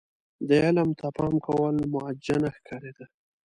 [0.47, 3.05] دې علم ته پام کول موجه نه ښکارېده.